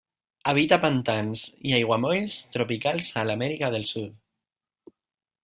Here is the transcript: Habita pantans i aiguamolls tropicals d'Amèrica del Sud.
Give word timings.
Habita 0.51 0.77
pantans 0.85 1.43
i 1.71 1.75
aiguamolls 1.81 2.39
tropicals 2.57 3.13
d'Amèrica 3.19 3.71
del 3.77 3.87
Sud. 3.93 4.19